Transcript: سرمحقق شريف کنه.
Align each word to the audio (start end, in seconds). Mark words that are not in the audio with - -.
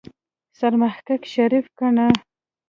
سرمحقق 0.57 1.21
شريف 1.33 1.67
کنه. 1.79 2.07